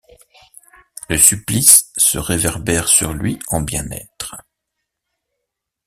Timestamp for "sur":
2.87-3.13